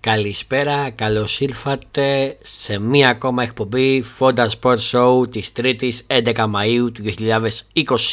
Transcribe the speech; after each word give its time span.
Καλησπέρα, 0.00 0.90
καλώς 0.90 1.40
ήρθατε 1.40 2.36
σε 2.42 2.78
μία 2.78 3.08
ακόμα 3.08 3.42
εκπομπή 3.42 4.04
Fonda 4.18 4.46
Sport 4.60 4.78
Show 4.90 5.30
της 5.30 5.52
3ης 5.56 5.98
11 6.06 6.34
Μαΐου 6.34 6.92
του 6.92 7.02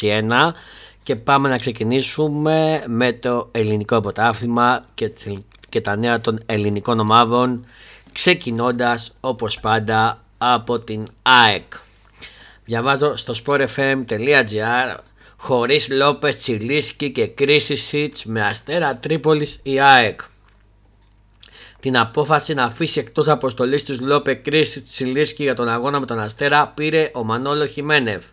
2021 0.00 0.52
και 1.02 1.16
πάμε 1.16 1.48
να 1.48 1.56
ξεκινήσουμε 1.58 2.84
με 2.86 3.12
το 3.12 3.48
ελληνικό 3.52 4.00
πρωτάθλημα 4.00 4.84
και, 4.94 5.12
και 5.68 5.80
τα 5.80 5.96
νέα 5.96 6.20
των 6.20 6.38
ελληνικών 6.46 7.00
ομάδων 7.00 7.66
ξεκινώντας 8.12 9.12
όπως 9.20 9.60
πάντα 9.60 10.22
από 10.38 10.78
την 10.78 11.06
ΑΕΚ. 11.22 11.72
Διαβάζω 12.64 13.16
στο 13.16 13.34
sportfm.gr 13.44 14.96
χωρίς 15.36 15.88
Λόπες 15.90 16.36
Τσιλίσκι 16.36 17.10
και 17.10 17.26
κρίση 17.26 17.76
Σίτς 17.76 18.24
με 18.24 18.44
αστέρα 18.44 18.96
Τρίπολης 18.96 19.60
η 19.62 19.80
ΑΕΚ 19.80 20.20
την 21.86 21.98
απόφαση 21.98 22.54
να 22.54 22.64
αφήσει 22.64 23.00
εκτός 23.00 23.28
αποστολής 23.28 23.84
τους 23.84 24.00
Λόπε 24.00 24.34
Κρίση 24.34 24.80
Τσιλίσκη 24.80 25.42
για 25.42 25.54
τον 25.54 25.68
αγώνα 25.68 26.00
με 26.00 26.06
τον 26.06 26.18
Αστέρα 26.18 26.72
πήρε 26.74 27.10
ο 27.14 27.24
Μανόλο 27.24 27.66
Χιμένευ. 27.66 28.24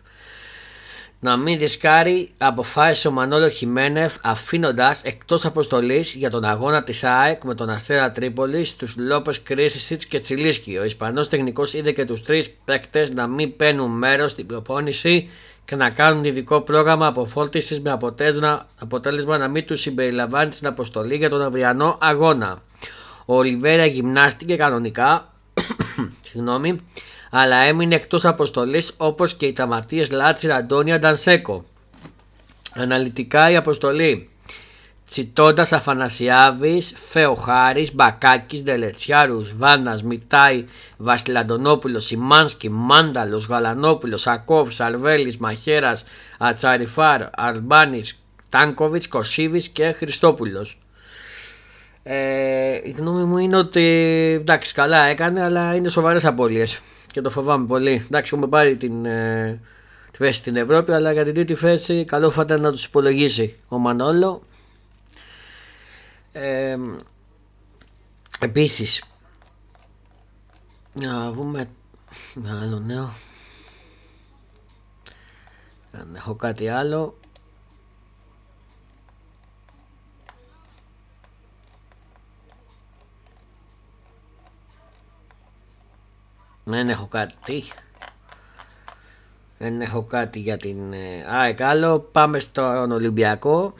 Να 1.20 1.36
μην 1.36 1.58
δισκάρει, 1.58 2.30
αποφάσισε 2.38 3.08
ο 3.08 3.10
Μανόλο 3.10 3.48
Χιμένευ 3.48 4.14
αφήνοντας 4.22 5.02
εκτός 5.02 5.44
αποστολής 5.44 6.14
για 6.14 6.30
τον 6.30 6.44
αγώνα 6.44 6.82
της 6.82 7.04
ΑΕΚ 7.04 7.44
με 7.44 7.54
τον 7.54 7.70
Αστέρα 7.70 8.10
Τρίπολης 8.10 8.76
τους 8.76 8.96
Λόπε 8.96 9.32
Κρίσισιτ 9.42 10.02
και 10.08 10.18
Τσιλίσκη. 10.18 10.76
Ο 10.76 10.84
Ισπανός 10.84 11.28
τεχνικός 11.28 11.74
είδε 11.74 11.92
και 11.92 12.04
τους 12.04 12.22
τρεις 12.22 12.50
παίκτες 12.64 13.10
να 13.12 13.26
μην 13.26 13.56
παίρνουν 13.56 13.90
μέρος 13.90 14.30
στην 14.30 14.46
προπόνηση 14.46 15.30
και 15.64 15.76
να 15.76 15.90
κάνουν 15.90 16.24
ειδικό 16.24 16.60
πρόγραμμα 16.60 17.06
αποφόρτηση 17.06 17.80
με 17.80 17.90
αποτέλεσμα 18.78 19.38
να 19.38 19.48
μην 19.48 19.66
τους 19.66 19.80
συμπεριλαμβάνει 19.80 20.52
στην 20.52 20.66
αποστολή 20.66 21.16
για 21.16 21.28
τον 21.28 21.42
αυριανό 21.42 21.98
αγώνα. 22.00 22.62
Ο 23.24 23.36
Ολιβέρα 23.36 23.86
γυμνάστηκε 23.86 24.56
κανονικά, 24.56 25.32
συγγνώμη, 26.28 26.78
αλλά 27.30 27.56
έμεινε 27.56 27.94
εκτός 27.94 28.24
αποστολής 28.24 28.92
όπως 28.96 29.34
και 29.34 29.46
οι 29.46 29.52
ταματίες 29.52 30.10
Λάτσι 30.10 30.50
Αντώνια 30.50 30.98
Ντανσέκο. 30.98 31.64
Αναλυτικά 32.74 33.50
η 33.50 33.56
αποστολή 33.56 34.28
Τσιτώντας 35.10 35.72
Αφανασιάβης, 35.72 36.94
Φεοχάρης, 37.08 37.94
Μπακάκης, 37.94 38.62
Δελετσιάρους, 38.62 39.56
Βάνας, 39.56 40.02
Μιτάη, 40.02 40.64
Βασιλαντονόπουλος, 40.96 42.04
Σιμάνσκι, 42.04 42.68
Μάνταλος, 42.70 43.46
Γαλανόπουλος, 43.46 44.26
Ακόβ, 44.26 44.70
Σαλβέλης, 44.70 45.38
Μαχέρας, 45.38 46.04
Ατσαριφάρ, 46.38 47.22
Αρμπάνης, 47.30 48.24
Τάνκοβιτς, 48.48 49.08
Κωσίβης 49.08 49.68
και 49.68 49.92
Χριστόπουλος. 49.92 50.78
Ε, 52.06 52.80
η 52.84 52.90
γνώμη 52.90 53.24
μου 53.24 53.38
είναι 53.38 53.56
ότι 53.56 53.82
εντάξει, 54.40 54.74
καλά 54.74 55.04
έκανε, 55.04 55.42
αλλά 55.42 55.74
είναι 55.74 55.88
σοβαρές 55.88 56.24
απώλειες 56.24 56.80
και 57.06 57.20
το 57.20 57.30
φοβάμαι 57.30 57.66
πολύ. 57.66 58.02
Εντάξει, 58.04 58.32
έχουμε 58.34 58.48
πάρει 58.48 58.76
την, 58.76 59.04
ε, 59.04 59.60
τη 60.10 60.16
θέση 60.16 60.38
στην 60.38 60.56
Ευρώπη, 60.56 60.92
αλλά 60.92 61.12
για 61.12 61.24
την 61.24 61.34
τρίτη 61.34 61.54
θέση 61.54 62.04
καλό 62.04 62.30
θα 62.30 62.42
ήταν 62.42 62.60
να 62.60 62.70
τους 62.72 62.84
υπολογίσει 62.84 63.56
ο 63.68 63.78
Μανόλο. 63.78 64.42
Ε, 66.32 66.76
Επίσης, 68.44 69.04
να 70.92 71.32
δούμε 71.32 71.68
ένα 72.36 72.60
άλλο 72.60 72.78
νέο. 72.78 73.12
Αν 75.92 76.14
έχω 76.14 76.34
κάτι 76.34 76.68
άλλο. 76.68 77.18
Δεν 86.74 86.88
έχω 86.88 87.06
κάτι. 87.06 87.64
Δεν 89.58 89.80
έχω 89.80 90.02
κάτι 90.02 90.38
για 90.38 90.56
την 90.56 90.92
ε, 90.92 91.26
ΑΕΚ 91.30 91.60
άλλο. 91.60 92.00
Πάμε 92.00 92.38
στον 92.38 92.92
Ολυμπιακό. 92.92 93.74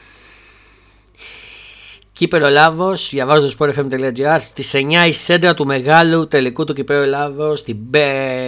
Κύπερο 2.13 2.49
Λάβος, 2.49 3.09
διαβάζω 3.11 3.49
το 3.49 3.55
sportfm.gr. 3.59 4.37
Στις 4.41 4.73
9 4.75 5.07
η 5.09 5.13
σέντρα 5.13 5.55
του 5.55 5.67
μεγάλου 5.67 6.29
τελικού 6.29 6.65
του 6.65 6.73
Κύπερο 6.73 7.05
Λάβος 7.05 7.59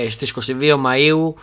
στις 0.09 0.34
22 0.60 0.76
Μαου. 0.78 1.34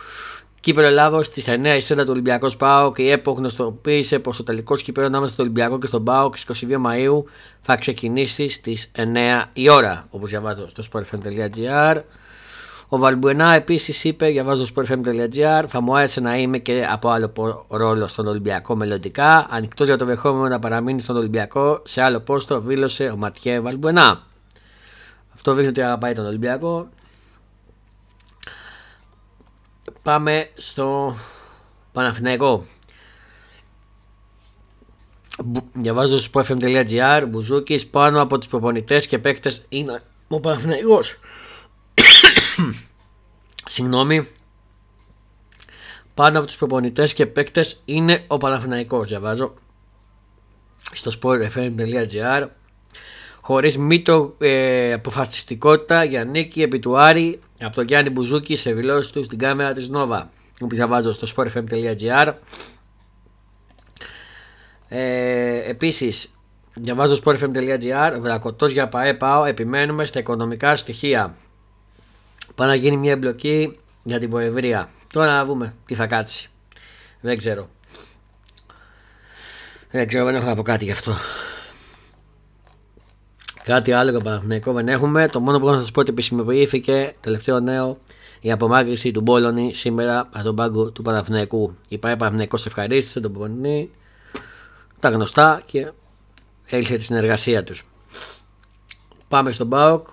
Κύπερο 0.60 0.90
Λάβος 0.90 1.26
στις 1.26 1.46
9 1.48 1.76
η 1.76 1.80
σέντρα 1.80 2.04
του 2.04 2.10
Ολυμπιακού 2.10 2.50
ΠΑΟΚ. 2.50 2.98
Η 2.98 3.10
ΕΠΟ 3.10 3.32
γνωστοποίησε 3.32 4.18
πως 4.18 4.36
το 4.36 4.42
τελικός 4.42 4.82
κύπερο 4.82 5.06
ανάμεσα 5.06 5.32
στο 5.32 5.42
Ολυμπιακό 5.42 5.78
και 5.78 5.86
στον 5.86 6.04
ΠΑΟΚ 6.04 6.38
στις 6.38 6.64
22 6.68 6.76
Μαου 6.76 7.24
θα 7.60 7.76
ξεκινήσει 7.76 8.48
στις 8.48 8.90
9 8.96 9.50
η 9.52 9.70
ώρα. 9.70 10.06
Όπως 10.10 10.30
διαβάζω 10.30 10.68
στο 10.68 10.82
sportfm.gr. 10.92 11.96
Ο 12.88 12.98
Βαλμπουενά 12.98 13.54
επίσης 13.54 14.04
είπε, 14.04 14.28
διαβάζω 14.28 14.66
στο 14.66 14.82
sportfm.gr, 14.82 15.64
θα 15.68 15.80
μου 15.80 15.96
άρεσε 15.96 16.20
να 16.20 16.36
είμαι 16.36 16.58
και 16.58 16.86
από 16.90 17.08
άλλο 17.08 17.32
ρόλο 17.68 18.06
στον 18.06 18.26
Ολυμπιακό 18.26 18.76
μελλοντικά. 18.76 19.46
Ανοιχτός 19.50 19.86
για 19.86 19.96
το 19.96 20.04
δεχόμενο 20.04 20.48
να 20.48 20.58
παραμείνει 20.58 21.00
στον 21.00 21.16
Ολυμπιακό 21.16 21.82
σε 21.84 22.02
άλλο 22.02 22.20
πόστο, 22.20 22.60
δήλωσε 22.60 23.04
ο 23.04 23.16
Ματιέ 23.16 23.60
Βαλμπουενά. 23.60 24.22
Αυτό 25.34 25.52
δείχνει 25.54 25.68
ότι 25.68 25.82
αγαπάει 25.82 26.14
τον 26.14 26.26
Ολυμπιακό. 26.26 26.88
Πάμε 30.02 30.48
στο 30.54 31.16
Παναθηναϊκό. 31.92 32.64
Διαβάζω 35.72 36.20
στο 36.20 36.30
sportfm.gr, 36.32 37.24
Μπουζούκης 37.28 37.86
πάνω 37.86 38.20
από 38.20 38.38
τους 38.38 38.48
προπονητές 38.48 39.06
και 39.06 39.18
παίκτες 39.18 39.64
είναι 39.68 40.00
ο 40.28 40.40
Παναθηναϊκός. 40.40 41.18
Συγγνώμη. 43.64 44.28
Πάνω 46.14 46.38
από 46.38 46.46
τους 46.46 46.56
προπονητές 46.56 47.14
και 47.14 47.26
παίκτες 47.26 47.80
είναι 47.84 48.24
ο 48.26 48.36
Παναθηναϊκός. 48.36 49.08
Διαβάζω 49.08 49.54
στο 50.92 51.10
sportfm.gr 51.20 52.46
χωρίς 53.40 53.78
μήτω 53.78 54.34
ε, 54.38 54.92
αποφασιστικότητα 54.92 56.04
για 56.04 56.24
νίκη 56.24 56.62
επί 56.62 56.78
του 56.78 56.98
Άρη 56.98 57.40
από 57.60 57.74
τον 57.74 57.84
Γιάννη 57.84 58.10
Μπουζούκη 58.10 58.56
σε 58.56 58.72
δηλώσεις 58.72 59.10
του 59.10 59.24
στην 59.24 59.38
κάμερα 59.38 59.72
της 59.72 59.88
Νόβα. 59.88 60.30
Που 60.58 60.68
διαβάζω 60.68 61.12
στο 61.12 61.26
sportfm.gr 61.36 62.32
ε, 64.88 65.70
Επίσης 65.70 66.30
διαβάζω 66.74 67.18
sportfm.gr 67.24 68.16
Βρακωτός 68.20 68.70
για 68.70 68.88
ΠαΕ 68.88 69.14
ΠΑΟ 69.14 69.44
επιμένουμε 69.44 70.04
στα 70.04 70.18
οικονομικά 70.18 70.76
στοιχεία 70.76 71.34
Πάει 72.54 72.68
να 72.68 72.74
γίνει 72.74 72.96
μια 72.96 73.12
εμπλοκή 73.12 73.78
για 74.02 74.18
την 74.18 74.30
Ποεβρία. 74.30 74.90
Τώρα 75.12 75.32
να 75.36 75.44
δούμε 75.44 75.74
τι 75.86 75.94
θα 75.94 76.06
κάτσει. 76.06 76.50
Δεν 77.20 77.38
ξέρω. 77.38 77.68
Δεν 79.90 80.08
ξέρω, 80.08 80.24
δεν 80.24 80.34
έχω 80.34 80.46
να 80.46 80.54
πω 80.54 80.62
κάτι 80.62 80.84
γι' 80.84 80.90
αυτό. 80.90 81.12
Κάτι 83.64 83.92
άλλο 83.92 84.10
για 84.10 84.20
Παναθηναϊκό 84.20 84.72
δεν 84.72 84.88
έχουμε. 84.88 85.28
Το 85.28 85.40
μόνο 85.40 85.58
που 85.58 85.66
έχω 85.66 85.74
να 85.74 85.80
σας 85.80 85.90
πω 85.90 86.00
ότι 86.00 86.10
επισημοποιήθηκε 86.10 87.14
τελευταίο 87.20 87.60
νέο 87.60 87.98
η 88.40 88.52
απομάκρυση 88.52 89.10
του 89.10 89.20
Μπόλωνη 89.20 89.74
σήμερα 89.74 90.28
από 90.32 90.44
τον 90.44 90.54
πάγκο 90.54 90.90
του 90.90 91.02
Παναθηναϊκού. 91.02 91.76
Η 91.88 91.98
ΠΑΕ 91.98 92.16
Παναθηναϊκό 92.16 92.58
ευχαρίστησε 92.66 93.20
τον 93.20 93.32
Πολωνή, 93.32 93.90
τα 95.00 95.08
γνωστά 95.08 95.62
και 95.66 95.92
έλυσε 96.66 96.96
τη 96.96 97.02
συνεργασία 97.02 97.64
τους. 97.64 97.84
Πάμε 99.28 99.52
στον 99.52 99.68
ΠΑΟΚ 99.68 100.06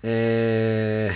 Ε, 0.00 1.10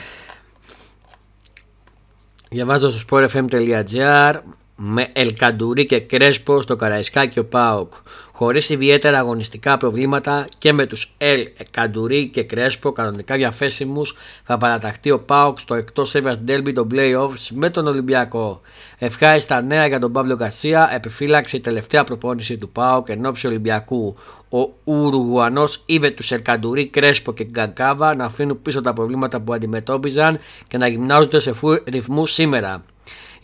διαβάζω 2.51 2.91
στο 2.91 3.07
sportfm.gr 3.09 4.35
με 4.77 5.09
Ελκαντουρί 5.13 5.87
και 5.87 6.01
Κρέσπο 6.01 6.63
στο 6.63 6.77
Καραϊσκάκι 6.77 7.39
ο 7.39 7.45
Πάοκ. 7.45 7.93
Χωρίς 8.33 8.69
ιδιαίτερα 8.69 9.19
αγωνιστικά 9.19 9.77
προβλήματα 9.77 10.47
και 10.59 10.73
με 10.73 10.87
τους 10.87 11.15
Ελ 11.19 11.49
Καντουρί 11.71 12.29
και 12.29 12.43
Κρέσπο 12.43 12.93
κανονικά 12.93 13.37
διαθέσιμους 13.37 14.15
θα 14.45 14.59
παραταχθεί 14.59 15.11
ο 15.11 15.21
Πάοκ 15.21 15.59
στο 15.59 15.75
εκτός 15.75 16.15
έδρα 16.15 16.39
Ντέλμπι 16.39 16.73
των 16.73 16.89
Playoffs 16.93 17.49
με 17.53 17.71
τον 17.71 17.87
Ολυμπιακό. 17.87 18.61
Ευχάριστα 18.99 19.63
νέα 19.63 19.87
για 19.87 19.99
τον 19.99 20.13
Παύλο 20.13 20.35
Γκαρσία. 20.35 20.91
Επιφύλαξε 20.95 21.57
η 21.57 21.61
τελευταία 21.61 22.05
προπόνηση 22.05 22.57
του 22.59 22.69
Πάοκ 22.69 23.09
εν 23.09 23.27
ώψη 23.27 23.47
Ολυμπιακού. 23.47 24.15
Ο 24.49 24.71
Ουρουγουανός 24.85 25.83
είδε 25.87 26.11
τους 26.11 26.33
Ελκαντουρί, 26.33 26.87
Κρέσπο 26.87 27.33
και 27.33 27.45
Γκαγκάβα 27.45 28.15
να 28.15 28.25
αφήνουν 28.25 28.63
πίσω 28.63 28.81
τα 28.81 28.93
προβλήματα 28.93 29.41
που 29.41 29.53
αντιμετώπιζαν 29.53 30.39
και 30.69 30.79
να 30.79 30.87
γυμνάζονται 30.87 31.41
σε 31.41 31.53
ρυθμούς 31.85 32.33
σήμερα. 32.33 32.85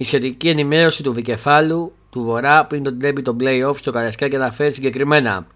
Η 0.01 0.05
σχετική 0.05 0.49
ενημέρωση 0.49 1.03
του 1.03 1.13
Βικεφάλου 1.13 1.93
του 2.11 2.23
Βορρά 2.23 2.65
πριν 2.65 2.83
τον 2.83 2.99
τέμπι 2.99 3.23
των 3.23 3.37
playoff 3.41 3.77
στο 3.77 3.91
Καρασκάκι 3.91 4.37
αναφέρει 4.37 4.73
συγκεκριμένα. 4.73 5.47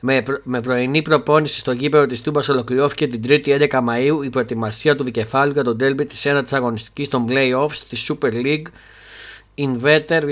Με, 0.00 0.22
προ, 0.22 0.40
με 0.42 0.60
πρωινή 0.60 1.02
προπόνηση 1.02 1.58
στο 1.58 1.72
γήπεδο 1.72 2.06
της 2.06 2.20
Τούμπας 2.20 2.48
ολοκληρώθηκε 2.48 3.06
την 3.06 3.20
3η 3.28 3.68
11 3.70 3.80
Μαου 3.82 4.22
η 4.22 4.30
προετοιμασία 4.30 4.96
του 4.96 5.04
Βικεφάλου 5.04 5.52
για 5.52 5.64
τον 5.64 5.78
τέρμπι 5.78 6.04
της 6.04 6.24
ένατης 6.24 6.52
αγωνιστικής 6.52 7.08
των 7.08 7.26
playoffs 7.28 7.76
τη 7.88 8.06
Super 8.08 8.32
League 8.32 8.66
Inverter 9.58 10.22
2020-2021 10.22 10.28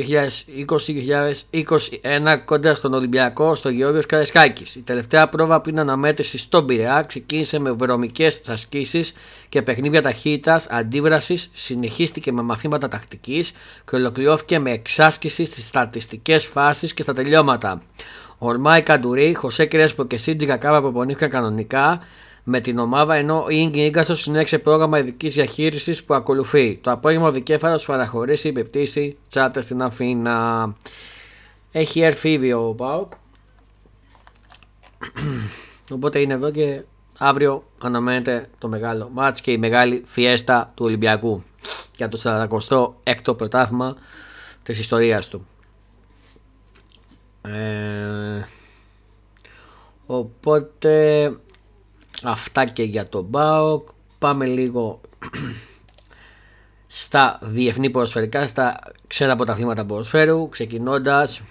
κοντά 2.45 2.75
στον 2.75 2.95
Ολυμπιακό 2.95 3.55
στο 3.55 3.69
Γεώργιος 3.69 4.07
Καρεσκάκης. 4.07 4.75
Η 4.75 4.81
τελευταία 4.81 5.29
πρόβα 5.29 5.61
πριν 5.61 5.79
αναμέτρηση 5.79 6.39
στον 6.39 6.67
Πειραιά 6.67 7.05
ξεκίνησε 7.09 7.59
με 7.59 7.71
βρωμικές 7.71 8.43
ασκήσεις 8.49 9.13
και 9.49 9.63
παιχνίδια 9.63 10.03
ταχύτητας, 10.03 10.67
αντίβρασης, 10.71 11.51
συνεχίστηκε 11.53 12.33
με 12.33 12.43
μαθήματα 12.43 12.89
τακτικής 12.89 13.53
και 13.91 13.97
ολοκληρώθηκε 13.97 14.59
με 14.59 14.71
εξάσκηση 14.71 15.45
στις 15.45 15.67
στατιστικές 15.67 16.47
φάσεις 16.47 16.95
και 16.95 17.03
στα 17.03 17.15
τελειώματα. 17.15 17.83
Ορμάη 18.39 18.83
Καντουρί, 18.83 19.35
Χωσέ 19.35 19.67
Κρέσπο 19.67 20.05
και 20.05 20.17
Σίτζι 20.17 20.47
Κακάβα 20.47 20.81
προπονήθηκαν 20.81 21.31
κανονικά 21.31 22.01
με 22.45 22.61
την 22.61 22.79
ομάδα 22.79 23.15
ενώ 23.15 23.47
η 23.49 23.57
Ίγκη 23.57 23.81
Ίγκαστος 23.81 24.21
συνέχισε 24.21 24.59
πρόγραμμα 24.59 24.99
ειδικής 24.99 25.35
διαχείρισης 25.35 26.05
που 26.05 26.15
ακολουθεί. 26.15 26.79
Το 26.83 26.91
απόγευμα 26.91 27.29
ο 27.29 27.33
Δικέφαλος 27.33 27.85
παραχωρήσει 27.85 28.49
υπεπτύσει 28.49 29.17
τσάτε 29.29 29.61
στην 29.61 29.83
Αθήνα. 29.83 30.75
Έχει 31.73 32.01
έρθει 32.01 32.33
ήδη 32.33 32.53
ο 32.53 32.75
Πάοκ. 32.77 33.13
Οπότε 35.93 36.21
είναι 36.21 36.35
εδώ 36.35 36.51
και 36.51 36.83
αύριο 37.19 37.65
αναμένεται 37.83 38.49
το 38.59 38.69
μεγάλο 38.69 39.11
μάτς 39.13 39.41
και 39.41 39.51
η 39.51 39.59
μεγάλη 39.59 40.03
φιέστα 40.07 40.73
του 40.75 40.85
Ολυμπιακού 40.85 41.43
για 41.97 42.09
το 42.09 42.21
46ο 42.25 43.37
πρωτάθλημα 43.37 43.97
της 44.63 44.79
ιστορίας 44.79 45.29
του. 45.29 45.47
Ε, 47.43 48.47
οπότε 50.07 51.33
Αυτά 52.23 52.65
και 52.65 52.83
για 52.83 53.09
τον 53.09 53.31
ΠΑΟΚ. 53.31 53.89
Πάμε 54.19 54.47
λίγο 54.47 55.01
στα 56.87 57.39
διεθνή 57.43 57.91
ποδοσφαιρικά, 57.91 58.49
στα 58.49 58.81
ξένα 59.07 59.37
πρωταθλήματα 59.37 59.85
ποδοσφαίρου, 59.85 60.49
ξεκινώντας 60.49 61.43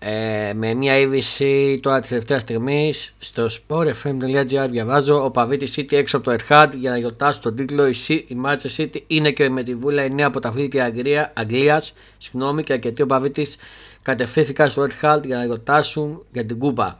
ε, 0.00 0.52
με 0.54 0.74
μια 0.74 0.98
είδηση 0.98 1.80
τώρα 1.82 2.00
της 2.00 2.08
τελευταίας 2.08 2.42
στιγμής 2.42 3.14
στο 3.18 3.46
sportfm.gr 3.46 4.66
διαβάζω 4.70 5.24
ο 5.24 5.30
Παβίτης 5.30 5.78
City 5.78 5.92
έξω 5.92 6.16
από 6.16 6.24
το 6.24 6.30
Ερχάτ 6.30 6.74
για 6.74 6.90
να 6.90 6.98
γιορτάσει 6.98 7.40
τον 7.40 7.56
τίτλο 7.56 7.86
η, 7.86 7.94
η 8.08 8.36
Manchester 8.44 8.76
City 8.76 8.96
είναι 9.06 9.30
και 9.30 9.48
με 9.48 9.62
τη 9.62 9.74
βούλα 9.74 10.04
η 10.04 10.10
νέα 10.10 10.30
πρωταθλήτρια 10.30 11.32
Αγγλίας 11.34 11.92
συγγνώμη 12.18 12.62
και 12.62 12.72
αρκετοί 12.72 13.02
ο 13.02 13.06
Παβίτης 13.06 13.56
κατευθύνθηκαν 14.02 14.70
στο 14.70 14.82
Ερχάτ 14.82 15.24
για 15.24 15.36
να 15.36 15.44
γιορτάσουν 15.44 16.24
για 16.32 16.46
την 16.46 16.58
κούπα 16.58 16.98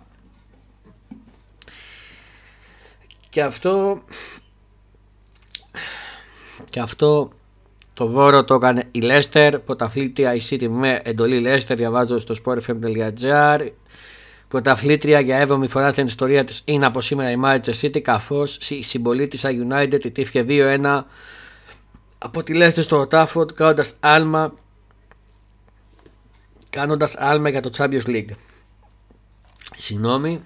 Και 3.29 3.43
αυτό 3.43 4.03
και 6.71 6.81
αυτό 6.81 7.31
το 7.95 8.09
βόρο 8.09 8.45
το 8.45 8.55
έκανε 8.55 8.89
η 8.91 9.01
Leicester, 9.03 9.55
πρωταθλήτρια 9.65 10.35
η 10.35 10.41
City 10.51 10.69
με 10.69 11.01
εντολή 11.05 11.43
Leicester, 11.47 11.75
διαβάζω 11.77 12.19
στο 12.19 12.35
sportfm.gr. 12.45 13.69
Πρωταθλήτρια 14.49 15.21
για 15.21 15.47
7η 15.49 15.69
φορά 15.69 15.91
στην 15.93 16.07
ιστορία 16.07 16.45
της 16.45 16.63
είναι 16.65 16.87
από 16.87 17.01
σήμερα 17.01 17.31
η 17.31 17.37
Manchester 17.45 17.81
City, 17.81 18.01
καθώς 18.01 18.71
η 18.71 18.83
συμπολίτησα 18.83 19.51
United 19.69 20.05
ιτήθηκε 20.05 20.45
2-1 20.49 21.03
από 22.19 22.43
τη 22.43 22.53
Leicester 22.57 22.83
στο 22.83 23.09
Old 23.11 23.55
κάνοντας 23.55 23.93
άλμα 24.01 24.55
κάνοντας 26.71 27.15
άλμα 27.17 27.49
για 27.49 27.61
το 27.61 27.71
Champions 27.77 28.07
League. 28.07 28.31
Συγγνώμη, 29.77 30.43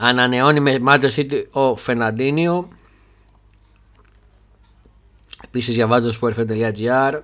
Ανανεώνει 0.00 0.60
με 0.60 0.78
Manchester 0.86 1.14
City 1.16 1.44
ο 1.50 1.76
Φερναντίνιο. 1.76 2.68
Επίσης 5.44 5.74
διαβάζω 5.74 6.12
στο 6.12 6.28
sportfm.gr 6.28 7.20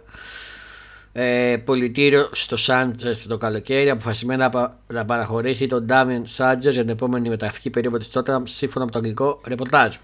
ε, 1.16 1.56
πολιτήριο 1.64 2.28
στο 2.32 2.56
Σάντζερ 2.56 3.26
το 3.26 3.38
καλοκαίρι 3.38 3.90
αποφασισμένα 3.90 4.74
να 4.86 5.04
παραχωρήσει 5.04 5.66
τον 5.66 5.84
Ντάμιν 5.84 6.26
Σάντζερ 6.26 6.72
για 6.72 6.82
την 6.82 6.90
επόμενη 6.90 7.28
μεταγραφική 7.28 7.70
περίοδο 7.70 7.98
της 7.98 8.10
τότε 8.10 8.40
σύμφωνα 8.44 8.84
με 8.84 8.90
το 8.90 8.98
αγγλικό 8.98 9.40
ρεπορτάζ. 9.44 9.96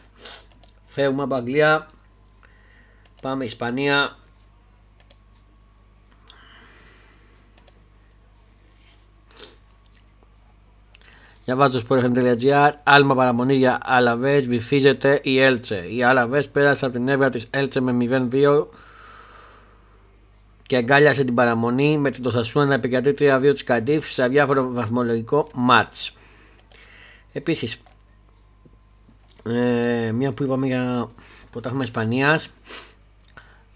Φεύγουμε 0.86 1.22
από 1.22 1.34
Αγγλία, 1.34 1.88
πάμε 3.22 3.44
Ισπανία, 3.44 4.16
Διαβάζω 11.50 11.80
sport.gr. 11.88 12.70
Άλμα 12.82 13.14
παραμονή 13.14 13.54
για 13.54 13.78
Αλαβές. 13.82 14.46
Βυθίζεται 14.46 15.20
η 15.22 15.40
Έλτσε. 15.40 15.86
Οι 15.88 16.02
Αλαβές 16.02 16.48
πέρασε 16.48 16.84
από 16.84 16.94
την 16.94 17.08
έβρα 17.08 17.30
της 17.30 17.46
Έλτσε 17.50 17.80
με 17.80 17.96
0-2 18.32 18.66
και 20.62 20.76
αγκάλιασε 20.76 21.24
την 21.24 21.34
παραμονή 21.34 21.98
με 21.98 22.10
την 22.10 22.22
Τοσασούνα 22.22 22.64
να 22.66 22.74
επικρατεί 22.74 23.14
3-2 23.18 23.50
της 23.52 23.64
Καντίφ 23.64 24.12
σε 24.12 24.22
αδιάφορο 24.22 24.72
βαθμολογικό 24.72 25.48
ματ. 25.54 25.94
Επίσης, 27.32 27.80
ε, 29.42 30.10
μία 30.12 30.32
που 30.32 30.42
είπαμε 30.42 30.66
για 30.66 31.10
πρωτάθλημα 31.50 31.84
Ισπανίας, 31.84 32.50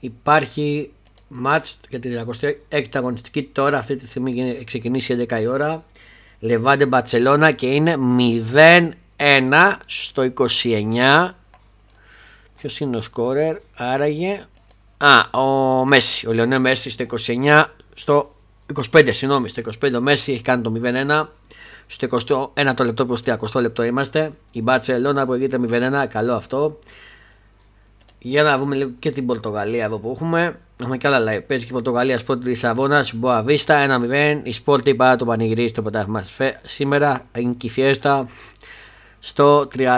υπάρχει 0.00 0.93
μάτς 1.29 1.81
για 1.88 2.00
τη 2.00 2.11
26η 2.70 2.85
αγωνιστική 2.93 3.43
τώρα 3.43 3.79
αυτή 3.79 3.97
τη 3.97 4.06
στιγμή 4.06 4.65
ξεκινήσει 4.65 5.27
11 5.29 5.41
η 5.41 5.47
ώρα 5.47 5.85
Λεβάντε 6.44 6.87
Μπατσελώνα 6.87 7.50
και 7.50 7.67
είναι 7.67 7.96
0-1 9.17 9.76
στο 9.87 10.32
29. 10.62 11.31
Ποιος 12.56 12.81
είναι 12.81 12.96
ο 12.96 13.00
σκόρερ, 13.00 13.56
άραγε. 13.76 14.46
Α, 14.96 15.41
ο 15.41 15.85
Μέση, 15.85 16.26
ο 16.26 16.32
Λεωνέ 16.32 16.58
Μέση 16.58 16.91
στο 16.91 17.05
29, 17.26 17.64
στο 17.94 18.31
25, 18.93 19.08
συγγνώμη, 19.11 19.49
στο 19.49 19.62
25 19.82 19.93
ο 19.96 20.00
Μέση 20.00 20.32
έχει 20.32 20.43
κάνει 20.43 20.62
το 20.62 20.73
0-1. 20.82 21.26
Στο 21.87 22.06
21 22.64 22.75
το 22.76 22.85
λεπτό 22.85 23.06
προς 23.06 23.23
30 23.25 23.61
λεπτό 23.61 23.82
είμαστε. 23.82 24.32
Η 24.52 24.62
Μπατσελώνα 24.62 25.26
που 25.26 25.35
γίνεται 25.35 25.58
0-1, 26.02 26.06
καλό 26.08 26.35
αυτό. 26.35 26.79
Για 28.19 28.43
να 28.43 28.58
δούμε 28.58 28.76
λίγο 28.76 28.91
και 28.99 29.11
την 29.11 29.26
Πορτογαλία 29.26 29.85
εδώ 29.85 29.99
που 29.99 30.11
έχουμε. 30.14 30.58
Έχουμε 30.84 30.98
και 30.98 31.06
άλλα 31.06 31.19
live. 31.19 31.44
Παίζει 31.46 31.64
και 31.64 31.70
η 31.70 31.72
Πορτογαλία 31.72 32.19
Σπορτ 32.19 32.38
της 32.38 32.48
Λισαβόνας. 32.48 33.14
Μποαβίστα 33.14 33.86
1-0. 34.10 34.40
Η 34.42 34.52
Σπορτ 34.52 34.90
παρά 34.90 35.16
το 35.16 35.25
πανηγυρί 35.25 35.69
στο 35.69 35.82
πρωτάθλημα 35.82 36.25
σήμερα. 36.62 37.26
Είναι 37.36 37.52
και 37.52 37.66
η 37.66 37.70
Φιέστα 37.70 38.26
στο 39.19 39.69
30... 39.76 39.88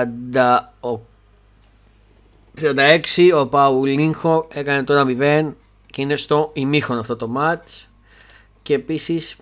36 2.60 3.00
ο 3.34 3.46
Παουλίνχο 3.46 4.48
έκανε 4.52 4.82
το 4.82 5.00
1-0 5.00 5.52
και 5.86 6.02
είναι 6.02 6.16
στο 6.16 6.50
ημίχρονο 6.52 7.00
αυτό 7.00 7.16
το 7.16 7.30
match 7.38 7.86
και 8.62 8.74
επίσης 8.74 9.36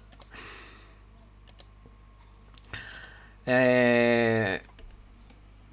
ε, 3.44 4.56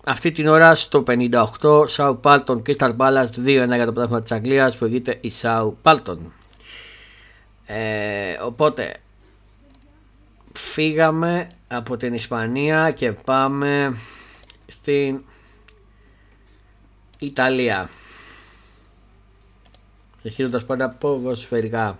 αυτή 0.03 0.31
την 0.31 0.48
ώρα 0.48 0.75
στο 0.75 1.03
58 1.08 1.88
Σάου 1.88 2.20
Πάλτον 2.20 2.62
Crystal 2.65 2.96
Palace 2.98 3.27
2-1 3.46 3.75
για 3.75 3.86
το 3.86 3.93
πράγμα 3.93 4.22
της 4.22 4.31
Αγγλίας 4.31 4.77
που 4.77 4.86
βγήκε 4.86 5.17
η 5.22 5.29
Σάου 5.29 5.77
Πάλτον. 5.81 6.34
Ε, 7.65 8.38
οπότε 8.41 8.96
φύγαμε 10.51 11.48
από 11.67 11.98
την 11.98 12.13
Ισπανία 12.13 12.91
και 12.91 13.12
πάμε 13.12 13.98
στην 14.67 15.24
Ιταλία. 17.20 17.89
Συνεχίζοντας 20.22 20.65
πάντα 20.65 20.89
ποδοσφαιρικά 20.89 21.98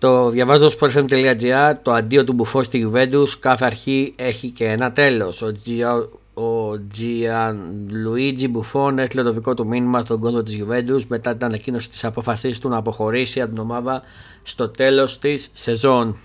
Το 0.00 0.30
διαβάζω 0.30 0.70
στο 0.70 0.86
sportfm.gr, 0.86 1.74
το 1.82 1.92
αντίο 1.92 2.24
του 2.24 2.32
Μπουφός 2.32 2.66
στη 2.66 2.90
Juventus, 2.90 3.28
κάθε 3.40 3.64
αρχή 3.64 4.14
έχει 4.16 4.50
και 4.50 4.64
ένα 4.64 4.92
τέλος. 4.92 5.42
Ο, 5.42 5.52
Gia, 5.66 6.06
ο 6.42 6.70
Gianluigi 6.70 8.50
Buffon 8.52 8.98
έστειλε 8.98 9.22
το 9.22 9.32
δικό 9.32 9.54
του 9.54 9.66
μήνυμα 9.66 10.00
στον 10.00 10.20
κόσμο 10.20 10.42
της 10.42 10.62
Juventus 10.62 11.04
μετά 11.08 11.36
την 11.36 11.44
ανακοίνωση 11.44 11.88
της 11.88 12.04
αποφασής 12.04 12.58
του 12.58 12.68
να 12.68 12.76
αποχωρήσει 12.76 13.40
από 13.40 13.54
την 13.54 13.62
ομάδα 13.62 14.02
στο 14.42 14.68
τέλος 14.68 15.18
της 15.18 15.50
σεζόν. 15.52 16.16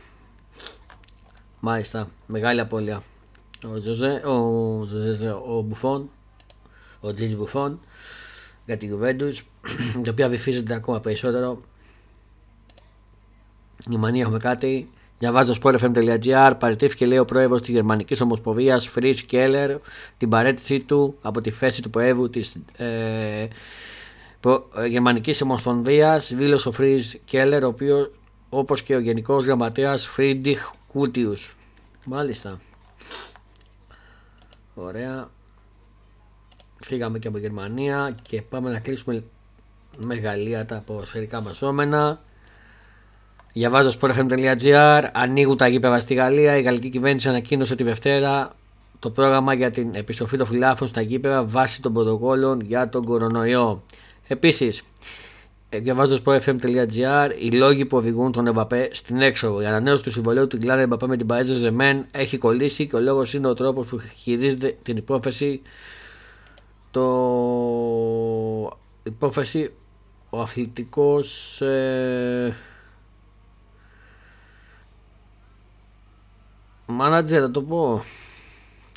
Μάλιστα, 1.59 2.09
μεγάλη 2.25 2.59
απώλεια. 2.59 3.03
Ο 3.63 3.75
Ζωζέ, 3.81 4.21
ο, 4.25 5.57
ο 5.57 5.61
Μπουφόν, 5.61 6.09
ο 6.99 7.13
Τζίτζι 7.13 7.35
Μπουφόν 7.35 7.79
για 8.65 8.77
την 8.77 8.97
Juventus, 8.97 9.33
η 10.05 10.09
οποία 10.09 10.29
βυθίζεται 10.29 10.73
ακόμα 10.73 10.99
περισσότερο 10.99 11.61
Γερμανία 13.89 14.21
έχουμε 14.21 14.37
κάτι. 14.37 14.89
Διαβάζω 15.19 15.53
sportfm.gr. 15.61 16.53
Παραιτήθηκε 16.59 17.05
λέει 17.05 17.17
ο 17.17 17.25
πρόεδρος 17.25 17.61
της 17.61 17.69
Γερμανικής 17.69 18.21
Ομοσπονδίας 18.21 18.87
Φριτς 18.87 19.19
Κέλλερ 19.27 19.77
την 20.17 20.29
παραίτησή 20.29 20.79
του 20.79 21.17
από 21.21 21.41
τη 21.41 21.49
θέση 21.51 21.81
του 21.81 21.89
προέδρου 21.89 22.29
της 22.29 22.55
ε, 22.77 22.85
ε, 24.75 24.85
Γερμανικής 24.87 25.41
Ομοσπονδίας. 25.41 26.33
Δήλωσε 26.33 26.67
ο 26.67 26.71
Φριτς 26.71 27.03
Κέλλερ, 27.25 27.63
ο 27.63 27.67
οποίος 27.67 28.11
όπως 28.49 28.83
και 28.83 28.95
ο 28.95 28.99
Γενικός 28.99 29.45
Γραμματέας 29.45 30.07
Φρίντριχ 30.07 30.71
Κούρτιους. 30.87 31.33
Μάλιστα. 32.03 32.59
Ωραία. 34.75 35.29
Φύγαμε 36.81 37.19
και 37.19 37.27
από 37.27 37.37
Γερμανία 37.37 38.15
και 38.21 38.41
πάμε 38.41 38.71
να 38.71 38.79
κλείσουμε 38.79 39.23
με 39.97 40.15
Γαλλία 40.15 40.65
τα 40.65 40.83
ποδοσφαιρικά 40.85 41.41
μας 41.41 41.61
δρώμενα. 41.61 42.21
Διαβάζω 43.57 43.91
sportfm.gr, 43.99 45.03
ανοίγουν 45.13 45.57
τα 45.57 45.67
γήπεδα 45.67 45.99
στη 45.99 46.13
Γαλλία. 46.13 46.57
Η 46.57 46.61
γαλλική 46.61 46.89
κυβέρνηση 46.89 47.29
ανακοίνωσε 47.29 47.75
τη 47.75 47.83
Δευτέρα 47.83 48.55
το 48.99 49.09
πρόγραμμα 49.09 49.53
για 49.53 49.69
την 49.69 49.89
επιστροφή 49.93 50.37
των 50.37 50.47
φιλάφων 50.47 50.87
στα 50.87 51.01
γήπεδα 51.01 51.45
βάσει 51.45 51.81
των 51.81 51.93
πρωτοκόλων 51.93 52.61
για 52.61 52.89
τον 52.89 53.03
κορονοϊό. 53.03 53.83
Επίσης, 54.27 54.81
ε, 55.69 55.79
διαβάζω 55.79 56.15
στο 56.15 56.31
sportfm.gr, 56.31 57.29
οι 57.39 57.51
λόγοι 57.51 57.85
που 57.85 57.97
οδηγούν 57.97 58.31
τον 58.31 58.47
Εμπαπέ 58.47 58.89
στην 58.91 59.21
έξοδο. 59.21 59.61
Η 59.61 59.65
ανανέωση 59.65 60.03
του 60.03 60.11
συμβολέου 60.11 60.47
του 60.47 60.57
Γκλάντα 60.57 60.81
Εμπαπέ 60.81 61.07
με 61.07 61.17
την 61.17 61.27
Παρέτζε 61.27 61.55
Ζεμέν 61.55 62.05
έχει 62.11 62.37
κολλήσει 62.37 62.87
και 62.87 62.95
ο 62.95 62.99
λόγος 62.99 63.33
είναι 63.33 63.47
ο 63.47 63.53
τρόπος 63.53 63.87
που 63.87 63.99
χειρίζεται 64.17 64.77
την 64.83 64.97
υπόθεση. 64.97 65.61
Το 66.91 67.07
υπόθεση 69.03 69.71
ο 70.29 70.41
αθλητικός 70.41 71.61
ε... 71.61 72.55
μάνατζερ 76.95 77.41
θα 77.41 77.51
το 77.51 77.61
πω 77.61 78.03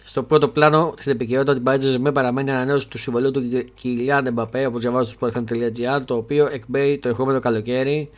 στο 0.08 0.22
πρώτο 0.22 0.48
πλάνο 0.48 0.94
στην 0.98 1.12
επικαιρότητα 1.12 1.54
την 1.54 1.62
Paris 1.66 1.98
με 2.00 2.12
παραμένει 2.12 2.50
ανανέωση 2.50 2.88
του 2.88 2.98
συμβολίου 2.98 3.30
του 3.30 3.64
Κιλιάν 3.74 4.26
Εμπαπέ, 4.26 4.66
όπως 4.66 4.80
διαβάζω 4.80 5.12
στο 5.12 5.26
sportfm.gr, 5.26 6.02
το 6.04 6.14
οποίο 6.14 6.48
εκπέει 6.52 6.98
το 6.98 7.08
ερχόμενο 7.08 7.40
καλοκαίρι. 7.40 8.10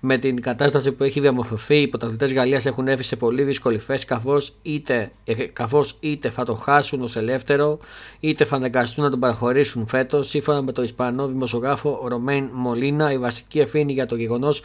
Με 0.00 0.18
την 0.18 0.40
κατάσταση 0.40 0.92
που 0.92 1.04
έχει 1.04 1.20
διαμορφωθεί, 1.20 1.76
οι 1.76 1.88
πρωταθλητές 1.88 2.32
Γαλλίας 2.32 2.66
έχουν 2.66 2.88
έρθει 2.88 3.02
σε 3.02 3.16
πολύ 3.16 3.42
δύσκολη 3.42 3.78
θέση, 3.78 4.06
καθώς 4.06 4.52
είτε, 4.62 5.12
ε, 5.24 5.34
καθώς 5.34 5.96
είτε 6.00 6.30
θα 6.30 6.44
το 6.44 6.54
χάσουν 6.54 7.02
ως 7.02 7.16
ελεύθερο, 7.16 7.78
είτε 8.20 8.44
θα 8.44 8.56
αναγκαστούν 8.56 9.04
να 9.04 9.10
τον 9.10 9.20
παραχωρήσουν 9.20 9.86
φέτος. 9.86 10.28
Σύμφωνα 10.28 10.62
με 10.62 10.72
το 10.72 10.82
Ισπανό 10.82 11.26
δημοσιογράφο 11.26 12.04
Ρωμέιν 12.08 12.48
Μολίνα, 12.52 13.12
η 13.12 13.18
βασική 13.18 13.60
ευθύνη 13.60 13.92
για 13.92 14.06
το 14.06 14.16
γεγονός 14.16 14.62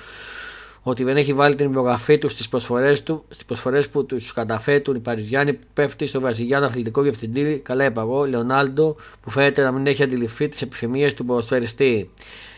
ότι 0.84 1.04
δεν 1.04 1.18
έχει 1.18 1.34
βάλει 1.34 1.56
την 1.56 1.66
υπογραφή 1.66 2.18
του 2.18 2.30
στις 2.30 2.50
προσφορές 2.50 3.04
του, 3.04 3.24
στις 3.30 3.46
προσφορές 3.46 3.90
που 3.90 4.06
τους 4.06 4.34
καταφέτουν 4.34 4.96
οι 4.96 5.00
Παριζιάνοι 5.00 5.60
πέφτει 5.74 6.06
στο 6.06 6.22
Βραζιλιάνο 6.22 6.66
αθλητικό 6.66 7.02
διευθυντή, 7.02 7.58
καλά 7.58 7.86
είπα 7.86 8.02
εγώ, 8.02 8.26
Λεωνάλντο, 8.26 8.96
που 9.22 9.30
φαίνεται 9.30 9.64
να 9.64 9.72
μην 9.72 9.88
έχει 9.88 10.04
αντιληφθεί 10.04 10.50
τις 10.50 10.62
επιθυμίες 10.62 11.14
του 11.14 11.26
ποδοσφαιριστή. 11.26 12.10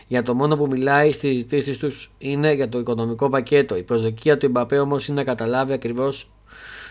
Για 0.06 0.22
το 0.22 0.34
μόνο 0.34 0.56
που 0.56 0.66
μιλάει 0.66 1.12
στις 1.12 1.30
συζητήσεις 1.30 1.78
τους 1.78 2.10
είναι 2.18 2.52
για 2.52 2.68
το 2.68 2.78
οικονομικό 2.78 3.28
πακέτο. 3.28 3.76
Η 3.76 3.82
προσδοκία 3.82 4.38
του 4.38 4.46
Ιμπαπέ 4.46 4.78
όμως 4.78 5.08
είναι 5.08 5.16
να 5.16 5.24
καταλάβει 5.24 5.72
ακριβώς 5.72 6.30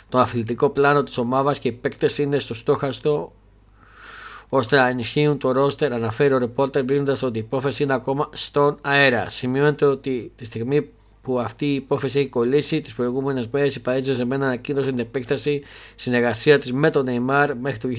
το 0.09 0.19
αθλητικό 0.19 0.69
πλάνο 0.69 1.03
της 1.03 1.17
ομάδας 1.17 1.59
και 1.59 1.67
οι 1.67 1.71
παίκτες 1.71 2.17
είναι 2.17 2.39
στο 2.39 2.53
στόχαστο 2.53 3.31
ώστε 4.49 4.75
να 4.75 4.87
ενισχύουν 4.87 5.37
το 5.37 5.51
ρόστερ, 5.51 5.93
αναφέρει 5.93 6.33
ο 6.33 6.37
ρεπόρτερ, 6.37 6.83
δίνοντας 6.83 7.23
ότι 7.23 7.37
η 7.37 7.41
υπόθεση 7.41 7.83
είναι 7.83 7.93
ακόμα 7.93 8.29
στον 8.33 8.77
αέρα. 8.81 9.29
Σημειώνεται 9.29 9.85
ότι 9.85 10.31
τη 10.35 10.45
στιγμή 10.45 10.89
που 11.23 11.39
αυτή 11.39 11.65
η 11.65 11.73
υπόθεση 11.73 12.19
έχει 12.19 12.29
κολλήσει. 12.29 12.81
Τις 12.81 12.93
προηγούμενες 12.93 13.47
μέρες 13.47 13.75
η 13.75 13.81
Παρέτζα 13.81 14.13
Ζεμένα 14.13 14.45
ανακοίνωσε 14.45 14.89
την 14.89 14.99
επέκταση 14.99 15.63
συνεργασία 15.95 16.57
της 16.57 16.73
με 16.73 16.89
τον 16.89 17.05
Νεϊμάρ 17.05 17.55
μέχρι 17.55 17.77
το 17.77 17.89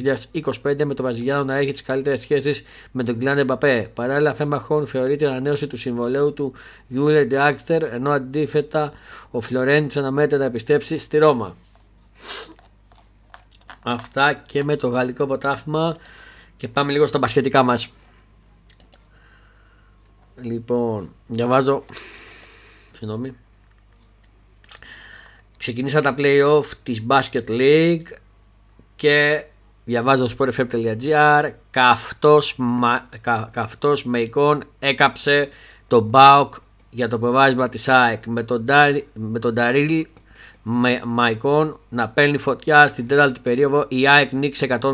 2025 0.62 0.84
με 0.84 0.94
τον 0.94 1.04
Βαζιλιάνο 1.04 1.44
να 1.44 1.56
έχει 1.56 1.72
τις 1.72 1.82
καλύτερες 1.82 2.20
σχέσεις 2.20 2.62
με 2.92 3.02
τον 3.04 3.18
Κλάν 3.18 3.38
Εμπαπέ. 3.38 3.90
Παράλληλα, 3.94 4.34
θέμα 4.34 4.60
χρόνου 4.60 4.86
θεωρείται 4.86 5.26
ανανέωση 5.26 5.66
του 5.66 5.76
συμβολέου 5.76 6.32
του 6.32 6.52
Γιούλε 6.86 7.24
Ντιάξτερ, 7.24 7.82
ενώ 7.82 8.10
αντίθετα 8.10 8.92
ο 9.30 9.40
Φλωρέντ 9.40 9.98
αναμένεται 9.98 10.36
να 10.36 10.44
επιστρέψει 10.44 10.98
στη 10.98 11.18
Ρώμα. 11.18 11.56
Αυτά 13.82 14.32
και 14.32 14.64
με 14.64 14.76
το 14.76 14.88
γαλλικό 14.88 15.26
ποτάφημα 15.26 15.96
και 16.56 16.68
πάμε 16.68 16.92
λίγο 16.92 17.06
στα 17.06 17.18
μπασχετικά 17.18 17.62
μας. 17.62 17.92
Λοιπόν, 20.40 21.12
διαβάζω 21.26 21.84
Συγγνώμη. 23.04 23.34
Ξεκινήσα 25.58 26.00
τα 26.00 26.14
play-off 26.18 26.64
της 26.82 27.02
Basket 27.08 27.48
League 27.48 28.06
και 28.96 29.44
διαβάζω 29.84 30.28
στο 30.28 30.44
sportfm.gr 30.44 31.50
καυτός, 31.70 32.56
καυτός 33.50 34.04
με 34.04 34.18
εικόν 34.18 34.64
έκαψε 34.78 35.48
τον 35.86 36.02
Μπάουκ 36.02 36.54
για 36.90 37.08
το 37.08 37.18
προβάσμα 37.18 37.68
της 37.68 37.88
ΑΕΚ 37.88 38.26
με 38.26 38.42
τον, 38.42 38.64
με 39.12 39.38
τον 39.38 39.54
Νταρίλ 39.54 40.06
Μαϊκόν 41.04 41.78
να 41.88 42.08
παίρνει 42.08 42.38
φωτιά 42.38 42.88
στην 42.88 43.08
τέταρτη 43.08 43.40
περίοδο 43.40 43.84
η 43.88 44.08
ΑΕΚ 44.08 44.32
νίξε 44.32 44.78
102-89 44.80 44.90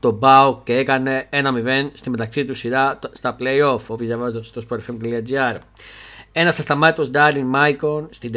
τον 0.00 0.14
Μπάουκ 0.14 0.58
και 0.64 0.76
έκανε 0.76 1.28
1-0 1.32 1.88
στη 1.92 2.10
μεταξύ 2.10 2.44
του 2.44 2.54
σειρά 2.54 2.98
στα 3.12 3.36
play-off 3.40 3.80
όπως 3.88 4.06
διαβάζω 4.06 4.42
στο 4.42 4.62
sportfm.gr 4.68 5.56
ένας 6.32 6.58
ασταμάτητος 6.58 7.10
Ντάριν 7.10 7.46
Μάικον 7.46 8.08
στην 8.10 8.32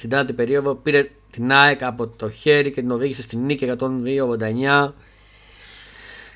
τέταρτη 0.00 0.32
περίοδο 0.32 0.74
πήρε 0.74 1.08
την 1.32 1.52
ΑΕΚ 1.52 1.82
από 1.82 2.06
το 2.06 2.30
χέρι 2.30 2.70
και 2.70 2.80
την 2.80 2.90
οδήγησε 2.90 3.22
στην 3.22 3.44
νίκη 3.44 3.72
102-89 3.78 4.92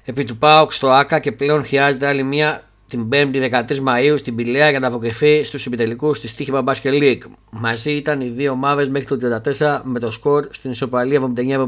επί 0.04 0.24
του 0.24 0.36
ΠΑΟΚ 0.36 0.72
στο 0.72 0.90
ΑΚΑ 0.90 1.18
και 1.18 1.32
πλέον 1.32 1.64
χρειάζεται 1.64 2.06
άλλη 2.06 2.22
μία 2.22 2.62
την 2.90 3.08
5η 3.12 3.64
13 3.68 3.78
Μαου 3.78 4.18
στην 4.18 4.34
Πηλαία 4.34 4.70
για 4.70 4.78
να 4.78 4.86
αποκριθεί 4.86 5.44
στους 5.44 5.66
επιτελικούς 5.66 6.20
της 6.20 6.30
Στίχημα 6.30 6.64
Basket 6.66 7.02
League. 7.02 7.22
Μαζί 7.50 7.92
ήταν 7.92 8.20
οι 8.20 8.28
δύο 8.28 8.52
ομάδες 8.52 8.88
μέχρι 8.88 9.18
το 9.18 9.40
34 9.56 9.80
με 9.82 9.98
το 9.98 10.10
σκορ 10.10 10.46
στην 10.50 10.70
ισοπαλία 10.70 11.32
79-79. 11.36 11.64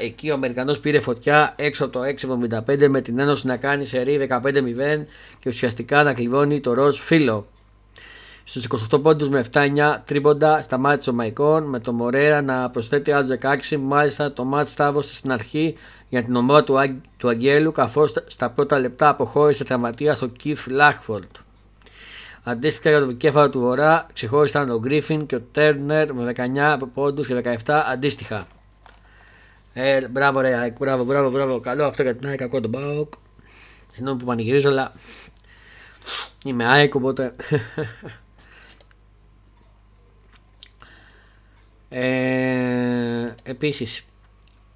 Εκεί 0.00 0.30
ο 0.30 0.34
Αμερικανός 0.34 0.80
πήρε 0.80 1.00
φωτιά 1.00 1.54
έξω 1.56 1.84
από 1.84 1.98
το 1.98 2.00
6-75 2.66 2.88
με 2.88 3.00
την 3.00 3.18
Ένωση 3.18 3.46
να 3.46 3.56
κάνει 3.56 3.86
σερή 3.86 4.26
15-0 4.30 4.40
και 5.38 5.48
ουσιαστικά 5.48 6.02
να 6.02 6.12
κλειδώνει 6.12 6.60
το 6.60 6.72
ροζ 6.72 6.98
φίλο. 6.98 7.46
Στους 8.44 8.66
28 8.92 9.02
πόντους 9.02 9.28
με 9.28 9.44
7-9 9.52 9.68
τρίποντα 10.04 10.62
σταμάτησε 10.62 11.10
ο 11.10 11.12
Μαϊκόν 11.12 11.64
με 11.64 11.78
το 11.78 11.92
Μορέρα 11.92 12.42
να 12.42 12.70
προσθέτει 12.70 13.12
άλλο 13.12 13.38
16. 13.70 13.76
Μάλιστα 13.80 14.32
το 14.32 14.44
μάτς 14.44 14.70
στάβωσε 14.70 15.14
στην 15.14 15.32
αρχή 15.32 15.74
για 16.08 16.22
την 16.22 16.36
ομάδα 16.36 16.64
του, 16.64 16.78
Αγ... 16.78 16.90
του 17.16 17.28
Αγγέλου 17.28 17.72
καθώς 17.72 18.14
στα 18.26 18.50
πρώτα 18.50 18.78
λεπτά 18.78 19.08
αποχώρησε 19.08 19.64
τραυματίας 19.64 20.22
ο 20.22 20.26
Κιφ 20.26 20.66
Λάχφορντ. 20.66 21.30
Αντίστοιχα 22.42 22.90
για 22.90 23.00
το 23.00 23.12
κέφαλο 23.12 23.50
του 23.50 23.60
Βορρά 23.60 24.06
ξεχώρισαν 24.12 24.70
ο 24.70 24.78
Γκρίφιν 24.78 25.26
και 25.26 25.34
ο 25.34 25.40
Τέρνερ 25.52 26.14
με 26.14 26.32
19 26.36 26.78
πόντους 26.94 27.26
και 27.26 27.58
17 27.64 27.82
αντίστοιχα. 27.92 28.46
Ε, 29.72 30.08
μπράβο 30.08 30.40
ρε, 30.40 30.74
μπράβο, 30.78 31.04
μπράβο, 31.04 31.30
μπράβο. 31.30 31.60
Καλό 31.60 31.84
αυτό 31.84 32.02
για 32.02 32.16
την 32.16 32.28
ΑΕΚ, 32.28 32.38
κακό 32.38 32.60
τον 32.60 32.70
Μπάουκ. 32.70 33.12
Συγγνώμη 33.92 34.18
που 34.18 34.24
πανηγυρίζω, 34.24 34.68
αλλά 34.68 34.92
είμαι 36.44 36.66
ΑΕΚ 36.66 36.94
οπότε 36.94 37.34
Ε, 41.92 43.34
επίσης, 43.42 44.04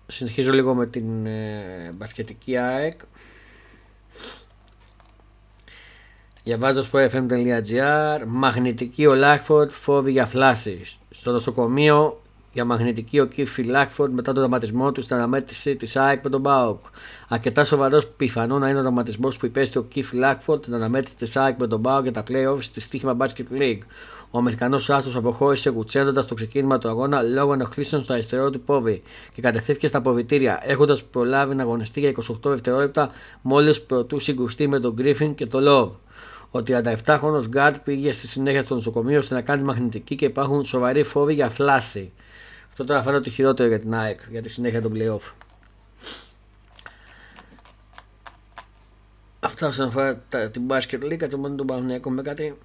συνεχίζω 0.06 0.52
λίγο 0.52 0.74
με 0.74 0.86
την 0.86 1.26
ε, 1.26 1.92
μπασκετική 1.94 2.56
ΑΕΚ. 2.56 3.00
Διαβάζω 6.42 6.82
στο 6.82 6.98
fm.gr 6.98 8.22
Μαγνητική 8.26 9.06
ο 9.06 9.14
Λάκφορντ 9.14 9.70
φόβη 9.70 10.10
για 10.10 10.26
φλάσεις. 10.26 10.98
Στο 11.10 11.32
νοσοκομείο 11.32 12.22
για 12.54 12.64
μαγνητική 12.64 13.20
ο 13.20 13.24
Κίφι 13.24 13.62
Λάκφορντ 13.62 14.12
μετά 14.12 14.32
τον 14.32 14.42
δραματισμό 14.42 14.92
του 14.92 15.00
στην 15.00 15.16
αναμέτρηση 15.16 15.76
της 15.76 15.96
ΑΕΚ 15.96 16.24
με 16.24 16.30
τον 16.30 16.40
Μπάουκ. 16.40 16.84
Αρκετά 17.28 17.64
σοβαρός 17.64 18.06
πιθανό 18.06 18.58
να 18.58 18.68
είναι 18.68 18.78
ο 18.78 18.82
δραματισμό 18.82 19.28
που 19.28 19.46
υπέστη 19.46 19.78
ο 19.78 19.82
Κίφι 19.82 20.16
Λάκφορντ 20.16 20.62
στην 20.62 20.74
αναμέτρηση 20.74 21.16
της 21.16 21.36
ΑΕΚ 21.36 21.58
με 21.58 21.66
τον 21.66 21.80
Μπάουκ 21.80 22.02
για 22.02 22.12
τα 22.12 22.22
playoffs 22.28 22.62
στη 22.62 22.80
στοίχημα 22.80 23.16
Basket 23.18 23.60
League. 23.60 23.78
Ο 24.30 24.38
Αμερικανός 24.38 24.90
άστρο 24.90 25.12
αποχώρησε 25.18 25.70
γουτσένοντας 25.70 26.26
το 26.26 26.34
ξεκίνημα 26.34 26.78
του 26.78 26.88
αγώνα 26.88 27.22
λόγω 27.22 27.52
ενοχλήσεων 27.52 28.02
στο 28.02 28.12
αριστερό 28.12 28.50
του 28.50 28.60
πόδι 28.60 29.02
και 29.34 29.40
κατευθύνθηκε 29.40 29.86
στα 29.86 30.00
ποβητήρια, 30.00 30.60
έχοντας 30.62 31.04
προλάβει 31.04 31.54
να 31.54 31.62
αγωνιστεί 31.62 32.00
για 32.00 32.10
28 32.10 32.36
δευτερόλεπτα 32.42 33.10
μόλις 33.42 33.82
πρωτού 33.82 34.18
συγκρουστεί 34.18 34.68
με 34.68 34.80
τον 34.80 34.92
Γκρίφιν 34.92 35.34
και 35.34 35.46
τον 35.46 35.62
Λόβ. 35.62 35.90
Ο 36.50 36.58
37χρονο 36.66 37.46
Γκάρτ 37.48 37.76
πήγε 37.84 38.12
στη 38.12 38.28
συνέχεια 38.28 38.62
στο 38.62 38.74
νοσοκομείο 38.74 39.18
ώστε 39.18 39.34
να 39.34 39.40
κάνει 39.40 39.62
μαγνητική 39.62 40.14
και 40.14 40.24
υπάρχουν 40.24 40.64
σοβαροί 40.64 41.02
φόβοι 41.02 41.34
για 41.34 41.48
φλάση. 41.48 42.12
Αυτό 42.76 42.86
τώρα 42.86 43.02
φαίνεται 43.02 43.22
το 43.22 43.30
χειρότερο 43.30 43.68
για 43.68 43.78
την 43.78 43.94
ΑΕΚ 43.94 44.18
για 44.30 44.42
τη 44.42 44.48
συνέχεια 44.48 44.82
των 44.82 44.92
playoff. 44.94 45.32
Αυτά 49.40 49.66
όσον 49.66 49.86
αφορά 49.86 50.14
την 50.50 50.62
Basket 50.68 51.02
League, 51.02 51.28
και 51.28 51.36
μόνο 51.36 51.54
τον 51.54 51.66
Παναγιακό 51.66 52.10
με 52.10 52.22
κάτι. 52.22 52.58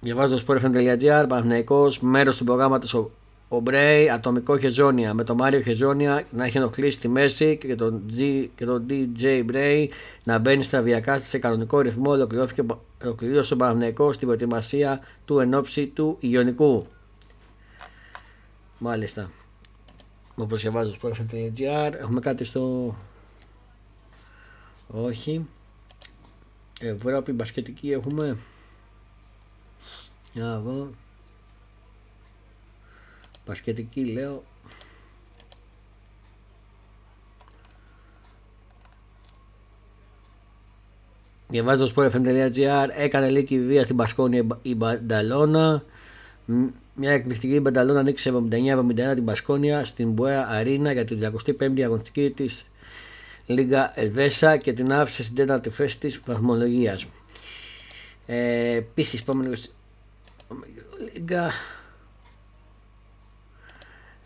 Διαβάζω 0.00 0.36
το 0.36 0.44
sportfm.gr, 0.46 1.24
Παναγιακός, 1.28 2.00
μέρος 2.00 2.36
του 2.36 2.44
προγράμματος 2.44 2.94
ο, 2.94 3.10
ο 3.48 3.60
Μπρέι, 3.60 4.10
ατομικό 4.10 4.58
χεζόνια, 4.58 5.14
με 5.14 5.24
τον 5.24 5.36
Μάριο 5.36 5.60
Χεζόνια 5.60 6.24
να 6.30 6.44
έχει 6.44 6.56
ενοχλήσει 6.56 6.98
στη 6.98 7.08
μέση 7.08 7.56
και 7.56 7.74
τον, 7.74 8.02
G, 8.18 8.46
και 8.54 8.64
τον 8.64 8.86
DJ 8.88 9.42
Μπρέι 9.44 9.90
να 10.24 10.38
μπαίνει 10.38 10.62
σταδιακά 10.62 11.20
σε 11.20 11.38
κανονικό 11.38 11.80
ρυθμό, 11.80 12.10
ολοκληρώθηκε 12.10 12.64
ολοκληρώθηκε 13.02 13.54
ο 13.54 13.56
Παναγιακός 13.56 14.14
στην 14.14 14.26
προετοιμασία 14.26 15.00
του 15.24 15.38
ενόψη 15.38 15.86
του 15.86 16.16
Ιωνικού. 16.20 16.86
Μάλιστα. 18.78 19.30
Όπω 20.34 20.56
διαβάζω 20.56 20.92
στο 20.92 21.08
sportfm.gr. 21.08 21.92
Έχουμε 21.98 22.20
κάτι 22.20 22.44
στο. 22.44 22.94
Όχι. 24.88 25.46
Ευρώπη 26.80 27.32
μπασκετική 27.32 27.92
έχουμε. 27.92 28.38
Για 30.32 30.44
να 30.44 30.58
δω. 30.58 30.90
Μπασκετική 33.46 34.04
λέω. 34.04 34.44
Διαβάζω 41.48 41.86
στο 41.86 42.02
sportfm.gr. 42.02 42.88
Έκανε 42.96 43.30
λίγη 43.30 43.60
βία 43.60 43.84
στην 43.84 43.96
Πασκόνια 43.96 44.46
η 44.62 44.74
Μπανταλώνα. 44.74 45.84
Μια 47.00 47.10
εκπληκτική 47.10 47.60
Μπανταλώνα 47.60 48.00
ανοίξει 48.00 48.32
79-71 48.50 48.94
την 49.14 49.24
Πασκόνια 49.24 49.84
στην 49.84 50.10
Μπουέα 50.10 50.46
Αρίνα 50.50 50.92
για 50.92 51.04
την 51.04 51.32
25η 51.60 51.80
αγωνιστική 51.80 52.30
της 52.30 52.64
Λίγκα 53.46 53.92
Ελβέσα 54.00 54.56
και 54.56 54.72
την 54.72 54.92
άφησε 54.92 55.22
στην 55.22 55.34
τέταρτη 55.34 55.70
θέση 55.70 55.98
της 55.98 56.20
βαθμολογίας. 56.26 57.06
Ε, 58.26 58.70
Επίσης, 58.74 59.22
πάμε 59.22 59.42
λίγο. 59.42 59.54
Λίγκα 61.14 61.50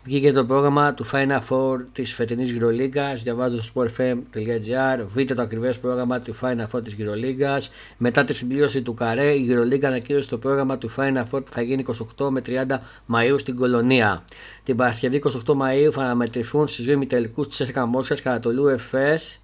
Βγήκε 0.05 0.31
το 0.31 0.45
πρόγραμμα 0.45 0.93
του 0.93 1.05
Final 1.11 1.39
Four 1.49 1.85
της 1.91 2.13
φετινής 2.13 2.57
GeoLeague. 2.59 3.15
Διαβάζω 3.23 3.61
στο 3.61 3.81
sportfm.gr. 3.81 5.05
Βρείτε 5.07 5.33
το 5.33 5.41
ακριβές 5.41 5.79
πρόγραμμα 5.79 6.19
του 6.19 6.35
Final 6.41 6.65
Four 6.71 6.83
της 6.83 6.95
GeoLeague. 6.99 7.67
Μετά 7.97 8.23
τη 8.23 8.33
συμπλήρωση 8.33 8.81
του 8.81 8.93
Καρέ, 8.93 9.31
η 9.31 9.47
GeoLeague 9.49 9.83
ανακοίνωσε 9.83 10.29
το 10.29 10.37
πρόγραμμα 10.37 10.77
του 10.77 10.91
Final 10.97 11.23
Four 11.31 11.45
που 11.45 11.51
θα 11.51 11.61
γίνει 11.61 11.83
28 12.17 12.29
με 12.29 12.41
30 12.45 12.79
Μαΐου 13.13 13.35
στην 13.37 13.55
Κολονία. 13.55 14.23
Την 14.63 14.75
Παρασκευή 14.75 15.21
28 15.25 15.29
Μαΐου 15.45 15.89
θα 15.91 16.01
αναμετρηθούν 16.01 16.67
στις 16.67 16.85
δύο 16.85 16.93
ημιτελικούς 16.93 17.47
της 17.47 17.59
ΕΣΚΑ 17.59 17.85
Μόσχας 17.85 18.21
κατά 18.21 18.39
το 18.39 18.49
LUFS 18.49 19.42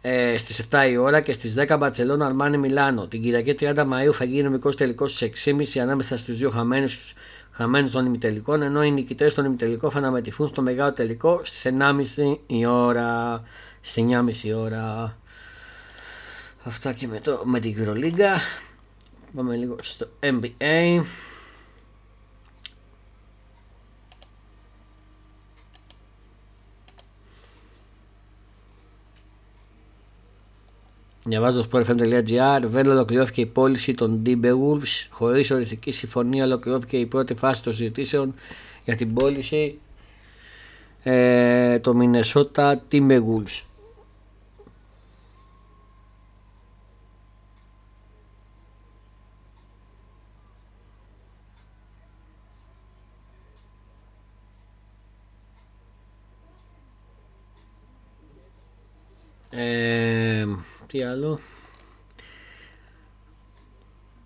ε, 0.00 0.36
στις 0.36 0.66
7 0.70 0.88
η 0.90 0.96
ώρα 0.96 1.20
και 1.20 1.32
στις 1.32 1.54
10 1.58 1.76
Μπαρτσελώνα 1.78 2.26
Αρμάνι 2.26 2.58
Μιλάνο. 2.58 3.06
Την 3.06 3.22
Κυριακή 3.22 3.54
30 3.60 3.74
Μαΐου 3.74 4.12
θα 4.12 4.24
γίνει 4.24 4.42
νομικός 4.42 4.76
τελικός 4.76 5.12
στις 5.12 5.48
6.30 5.76 5.78
ανάμεσα 5.80 6.18
στους 6.18 6.38
δύο 6.38 6.50
χαμένους 6.50 7.14
χαμένους 7.50 7.90
των 7.90 8.06
ημιτελικών, 8.06 8.62
ενώ 8.62 8.82
οι 8.82 8.90
νικητές 8.90 9.34
των 9.34 9.44
ημιτελικών 9.44 9.90
θα 9.90 9.98
αναμετρηθούν 9.98 10.48
στο 10.48 10.62
μεγάλο 10.62 10.92
τελικό 10.92 11.40
στις 11.44 11.72
9.30 12.16 12.38
η 12.46 12.66
ώρα. 12.66 13.42
Στις 13.80 14.04
9.30 14.44 14.56
ώρα. 14.56 15.16
Αυτά 16.64 16.92
και 16.92 17.06
με, 17.06 17.20
το, 17.20 17.42
με 17.44 17.60
την 17.60 17.74
Euroliga. 17.78 18.38
Πάμε 19.34 19.56
λίγο 19.56 19.76
στο 19.82 20.08
NBA. 20.20 21.02
Διαβάζω 31.24 31.62
στο 31.62 31.78
sportfm.gr. 31.78 32.60
Δεν 32.64 32.86
ολοκληρώθηκε 32.86 33.40
η 33.40 33.46
πώληση 33.46 33.94
των 33.94 34.22
Timberwolves. 34.26 35.06
Χωρίς 35.10 35.50
οριστική 35.50 35.90
συμφωνία 35.90 36.44
ολοκληρώθηκε 36.44 36.96
η 36.96 37.06
πρώτη 37.06 37.34
φάση 37.34 37.62
των 37.62 37.72
συζητήσεων 37.72 38.34
για 38.84 38.96
την 38.96 39.14
πώληση 39.14 39.78
ε, 41.02 41.78
το 41.78 41.94
Minnesota 42.00 42.74
Timberwolves. 42.92 43.62
Ε, 59.52 60.46
τι 60.90 61.02
άλλο; 61.02 61.40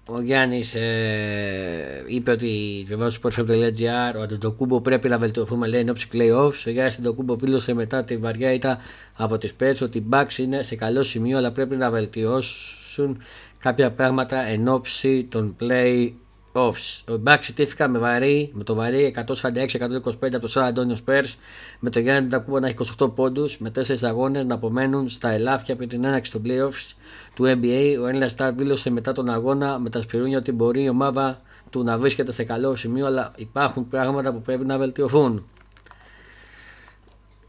Ο 0.08 0.20
Γιάννης 0.20 0.74
ε, 0.74 2.04
είπε 2.06 2.30
ότι 2.30 2.84
βεβαίω 2.86 3.10
στο 3.10 3.28
sportfm.gr 3.28 4.14
ο 4.16 4.20
Αντετοκούμπο 4.20 4.80
πρέπει 4.80 5.08
να 5.08 5.18
βελτιωθούμε 5.18 5.66
λέει 5.66 5.80
ενόψη 5.80 6.08
playoffs. 6.12 6.62
Ο 6.66 6.70
Γιάννης 6.70 6.94
Αντετοκούμπο 6.94 7.36
δήλωσε 7.36 7.74
μετά 7.74 8.04
τη 8.04 8.16
βαριά 8.16 8.52
ήττα 8.52 8.78
από 9.16 9.38
τις 9.38 9.54
Πέτς 9.54 9.80
ότι 9.80 9.98
οι 9.98 10.06
Bucks 10.10 10.38
είναι 10.38 10.62
σε 10.62 10.76
καλό 10.76 11.02
σημείο 11.02 11.38
αλλά 11.38 11.52
πρέπει 11.52 11.76
να 11.76 11.90
βελτιώσουν 11.90 13.22
κάποια 13.58 13.92
πράγματα 13.92 14.46
εν 14.46 14.68
ώψη 14.68 15.24
των 15.24 15.56
play 15.60 16.12
offs. 16.54 17.02
Ο 17.08 17.20
Bucks 17.26 17.48
ιτήθηκαν 17.48 17.90
με, 17.90 17.98
βαρύ, 17.98 18.50
με 18.54 18.64
το 18.64 18.74
βαρύ 18.74 19.14
146-125 19.42 20.12
από 20.20 20.40
το 20.40 20.46
Σαν 20.46 20.64
Αντώνιο 20.64 20.96
Spurs 21.06 21.34
με 21.78 21.90
το 21.90 22.00
Γιάννη 22.00 22.28
Τακούμπο 22.28 22.58
να 22.58 22.66
έχει 22.66 22.76
28 22.98 23.14
πόντους 23.14 23.58
με 23.58 23.70
4 23.74 23.96
αγώνες 24.02 24.44
να 24.44 24.54
απομένουν 24.54 25.08
στα 25.08 25.30
ελάφια 25.30 25.76
πριν 25.76 25.88
την 25.88 26.04
έναρξη 26.04 26.30
των 26.30 26.42
playoffs 26.46 26.94
του 27.34 27.44
NBA. 27.44 27.96
Ο 28.00 28.06
Έλληνα 28.06 28.28
Σταρ 28.28 28.52
δήλωσε 28.52 28.90
μετά 28.90 29.12
τον 29.12 29.30
αγώνα 29.30 29.78
με 29.78 29.90
τα 29.90 30.02
σπιρούνια 30.02 30.38
ότι 30.38 30.52
μπορεί 30.52 30.82
η 30.82 30.88
ομάδα 30.88 31.40
του 31.70 31.82
να 31.82 31.98
βρίσκεται 31.98 32.32
σε 32.32 32.44
καλό 32.44 32.76
σημείο 32.76 33.06
αλλά 33.06 33.32
υπάρχουν 33.36 33.88
πράγματα 33.88 34.32
που 34.32 34.42
πρέπει 34.42 34.64
να 34.64 34.78
βελτιωθούν. 34.78 35.46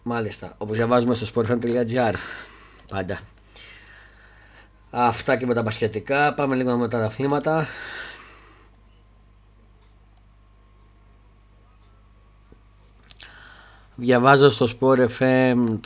Μάλιστα, 0.04 0.56
όπως 0.58 0.76
διαβάζουμε 0.76 1.16
στο 1.16 1.28
sportfan.gr 1.34 2.14
πάντα. 2.90 3.20
Αυτά 4.90 5.36
και 5.36 5.46
με 5.46 5.54
τα 5.54 5.62
μπασκετικά. 5.62 6.34
Πάμε 6.34 6.56
λίγο 6.56 6.78
με 6.78 6.88
τα 6.88 6.98
αθλήματα. 6.98 7.68
Διαβάζω 13.98 14.50
στο 14.52 14.68
sportfm.gr 14.80 15.78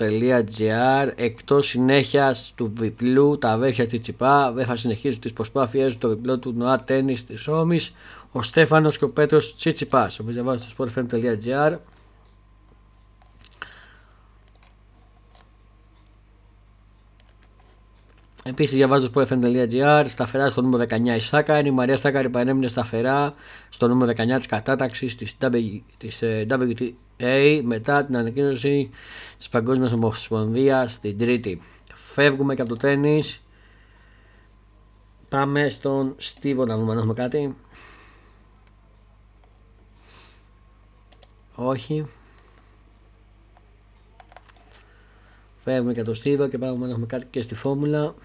εκτός 1.16 1.68
συνέχεια 1.68 2.36
του 2.56 2.74
βιπλού 2.78 3.38
τα 3.38 3.50
αδέρφια 3.50 3.88
Τσιπά 3.88 4.52
δεν 4.52 4.66
θα 4.66 4.76
συνεχίσουν 4.76 5.22
τις 5.22 5.34
προσπάθειες 5.34 5.98
του 5.98 6.10
βιπλό 6.10 6.40
του 6.40 6.54
Νοά 6.58 6.84
Τέννις 6.84 7.26
της 7.26 7.44
Ρώμης 7.44 7.94
ο 8.32 8.42
Στέφανος 8.42 8.98
και 8.98 9.04
ο 9.04 9.10
Πέτρος 9.10 9.56
Τσιτσιπάς 9.56 10.20
όπως 10.20 10.34
διαβάζω 10.34 10.64
στο 10.70 10.86
sportfm.gr 10.86 11.76
Επίσης, 18.50 18.76
διαβάζω 18.76 19.08
στο 19.08 19.22
sportfm.gr 19.22 20.06
σταθερά 20.08 20.50
στο 20.50 20.62
νούμερο 20.62 20.86
19 20.90 21.16
η 21.16 21.20
Σάκαρη. 21.20 21.68
Η 21.68 21.72
Μαρία 21.72 21.98
Σάκαρη 21.98 22.30
παρέμεινε 22.30 22.68
σταθερά 22.68 23.34
στο 23.70 23.88
νούμερο 23.88 24.12
19 24.12 24.38
της 24.38 24.46
κατάταξης 24.48 25.16
της 25.16 25.38
WTA 26.50 27.62
μετά 27.64 28.06
την 28.06 28.18
ανακοίνωση 28.18 28.90
της 29.38 29.50
Παγκόσμιας 29.50 29.92
Ομοσπονδίας 29.92 31.00
την 31.00 31.18
Τρίτη. 31.18 31.62
Φεύγουμε 31.94 32.56
και 32.56 32.62
από 32.62 32.70
το 32.70 32.78
τέννη. 32.78 33.24
Πάμε 35.30 35.70
στον 35.70 36.16
Στίβο 36.18 36.66
να 36.66 36.78
δούμε 36.78 36.92
αν 36.92 36.98
έχουμε 36.98 37.14
κάτι. 37.14 37.56
Όχι. 41.56 42.06
Φεύγουμε 45.64 45.94
και 45.94 46.00
από 46.00 46.10
το 46.10 46.16
Στίβο 46.16 46.48
και 46.48 46.58
πάμε 46.58 46.86
να 46.86 46.92
έχουμε 46.92 47.06
κάτι 47.06 47.26
και 47.30 47.42
στη 47.42 47.56
φόρμουλα. 47.56 48.16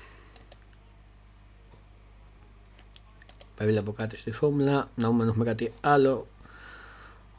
Πρέπει 3.57 3.79
από 3.79 3.93
κάτι 3.93 4.17
στη 4.17 4.31
φόρμουλα. 4.31 4.89
Να 4.95 5.09
δούμε 5.09 5.23
αν 5.23 5.29
έχουμε 5.29 5.45
κάτι 5.45 5.73
άλλο 5.81 6.27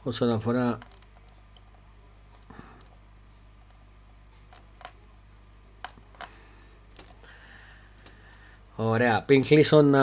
όσον 0.02 0.30
αφορά 0.30 0.78
Ωραία. 8.76 9.22
Πριν 9.22 9.42
κλείσω 9.42 9.82
να 9.82 10.00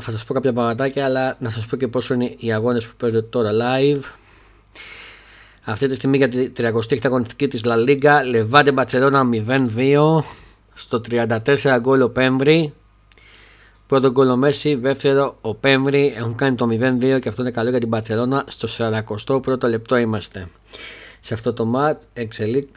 θα 0.00 0.10
σας 0.10 0.24
πω 0.24 0.34
κάποια 0.34 0.52
πραγματάκια 0.52 1.04
αλλά 1.04 1.36
να 1.40 1.50
σας 1.50 1.66
πω 1.66 1.76
και 1.76 1.88
πόσο 1.88 2.14
είναι 2.14 2.34
οι 2.38 2.52
αγώνες 2.52 2.86
που 2.86 2.96
παίζονται 2.96 3.26
τώρα 3.26 3.50
live. 3.52 4.02
Αυτή 5.64 5.88
τη 5.88 5.94
στιγμή 5.94 6.16
για 6.16 6.28
τη 6.28 6.52
30η 6.56 6.98
αγωνιστική 7.02 7.48
της 7.48 7.60
La 7.64 7.88
Liga 7.88 8.20
Λεβάντε 8.24 8.72
Μπαρτσελώνα 8.72 9.28
0-2 9.76 10.18
στο 10.74 11.00
34 11.10 11.78
γκολ 11.80 12.00
ο 12.00 12.10
Πέμβρη 12.10 12.72
Πρώτο 13.88 14.10
γκολ 14.10 14.28
ο 14.28 14.36
Μέση, 14.36 14.74
δεύτερο 14.74 15.38
ο 15.40 15.54
Πέμβρη. 15.54 16.14
Έχουν 16.16 16.34
κάνει 16.34 16.56
το 16.56 16.68
0-2 16.70 17.18
και 17.20 17.28
αυτό 17.28 17.42
είναι 17.42 17.50
καλό 17.50 17.70
για 17.70 17.78
την 17.78 17.88
Μπαρτσελώνα 17.88 18.44
στο 18.48 18.68
41ο 18.78 19.68
λεπτό 19.68 19.96
είμαστε. 19.96 20.48
Σε 21.20 21.34
αυτό 21.34 21.52
το 21.52 21.64
μάτς 21.64 22.06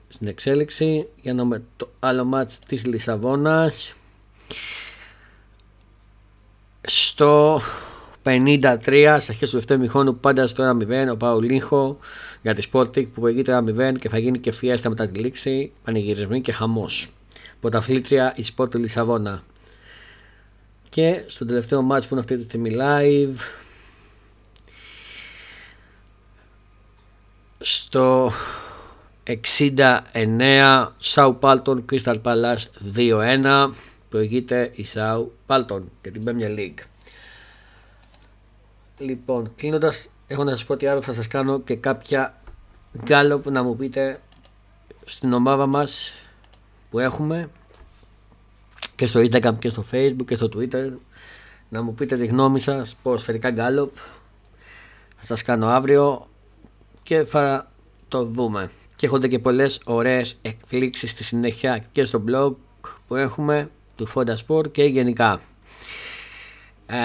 στην 0.08 0.28
εξέλιξη. 0.28 1.08
Για 1.22 1.34
να 1.34 1.44
δούμε 1.44 1.64
το 1.78 1.90
άλλο 2.00 2.26
μάτς 2.26 2.60
της 2.68 2.86
Λισαβόνας. 2.86 3.94
Στο 6.82 7.62
53 8.24 9.16
σε 9.20 9.32
αρχές 9.32 9.50
του 9.50 9.56
δεύτερου 9.56 9.80
μηχόνου 9.80 10.16
πάντα 10.16 10.48
στο 10.48 10.78
1-0 10.90 11.12
ο 11.12 11.18
Παουλίχο 11.18 11.98
για 12.42 12.54
τη 12.54 12.68
Sporting 12.72 13.06
που 13.06 13.22
προηγείται 13.22 13.64
1-0 13.66 14.00
και 14.00 14.10
θα 14.10 14.18
γίνει 14.18 14.40
και 14.40 14.52
φιέστα 14.52 14.90
μετά 14.90 15.08
τη 15.08 15.20
λήξη. 15.20 15.72
Πανηγυρισμοί 15.84 16.42
και 16.42 16.52
χαμός. 16.52 17.10
Πρωταθλήτρια 17.60 18.34
η 18.36 18.46
Sporting 18.56 18.80
Λισαβόνα 18.80 19.44
και 20.92 21.24
στο 21.28 21.46
τελευταίο 21.46 21.82
μάτς 21.82 22.08
που 22.08 22.14
είναι 22.14 22.22
αυτή 22.22 22.36
τη 22.38 22.44
στιγμή 22.44 22.72
live 22.80 23.36
στο 27.60 28.32
69 29.46 30.88
Σάου 30.98 31.38
Πάλτον 31.40 31.86
Crystal 31.92 32.22
Palace 32.24 32.96
2-1 32.96 33.72
προηγείται 34.10 34.72
η 34.76 34.84
Σάου 34.84 35.34
Πάλτον 35.46 35.92
και 36.02 36.12
την 36.12 36.24
Premier 36.26 36.58
League. 36.58 36.84
Λοιπόν 38.98 39.52
κλείνοντας 39.56 40.08
έχω 40.28 40.44
να 40.44 40.52
σας 40.52 40.66
πω 40.66 40.74
ότι 40.74 40.88
αύριο 40.88 41.04
θα 41.04 41.14
σας 41.14 41.28
κάνω 41.28 41.60
και 41.60 41.76
κάποια 41.76 42.42
γκάλωπ 43.04 43.50
να 43.50 43.64
μου 43.64 43.76
πείτε 43.76 44.22
στην 45.06 45.34
ομάδα 45.34 45.66
μας 45.66 46.14
που 46.90 47.00
έχουμε 47.00 47.50
και 49.02 49.08
στο 49.08 49.20
Instagram 49.20 49.60
και 49.60 49.70
στο 49.70 49.86
Facebook 49.92 50.26
και 50.26 50.36
στο 50.36 50.50
Twitter. 50.56 50.90
Να 51.70 51.82
μου 51.82 51.94
πείτε 51.94 52.18
τη 52.18 52.26
γνώμη 52.26 52.60
σας 52.60 52.96
σφαιρικά 53.16 53.50
γκάλωπ. 53.50 53.94
Θα 55.16 55.24
σας 55.26 55.42
κάνω 55.42 55.68
αύριο 55.68 56.28
και 57.04 57.24
θα 57.24 57.72
το 58.08 58.24
δούμε. 58.24 58.72
Και 58.96 59.06
έχονται 59.06 59.28
και 59.28 59.40
πολλές 59.40 59.82
ωραίες 59.86 60.38
εκπλήξεις 60.42 61.10
στη 61.10 61.24
συνέχεια 61.24 61.86
και 61.92 62.06
στο 62.06 62.24
blog 62.28 62.56
που 63.08 63.16
έχουμε 63.16 63.70
του 63.96 64.08
Fonda 64.14 64.36
Sport 64.48 64.72
και 64.72 64.84
γενικά. 64.84 65.42
Ε, 66.86 66.98